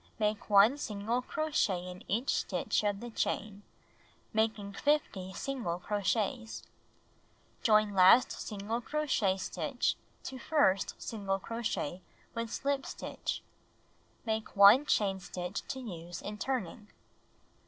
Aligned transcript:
Make 0.17 0.49
1 0.49 0.79
single 0.79 1.21
crochet 1.21 1.85
in 1.87 2.03
each 2.07 2.31
stitch 2.33 2.83
of 2.83 3.01
the 3.01 3.11
chain, 3.11 3.61
making 4.33 4.69
Make 4.71 4.73
tassel. 4.77 4.95
A 4.95 4.97
Teddy 4.97 5.27
Bear 5.27 5.33
Suit 5.35 5.55
139 5.57 6.39
50 6.39 6.41
single 6.41 6.41
crochets. 6.41 6.63
Join 7.61 7.93
last 7.93 8.31
single 8.31 8.81
crochet 8.81 9.37
stitch 9.37 9.95
to 10.23 10.39
first 10.39 10.99
single 10.99 11.37
crochet 11.37 12.01
with 12.33 12.49
slip 12.51 12.87
stitch. 12.87 13.43
Make 14.25 14.55
1 14.55 14.87
chain 14.87 15.19
stitch 15.19 15.61
to 15.67 15.79
use 15.79 16.23
in 16.23 16.39
turning. 16.39 16.87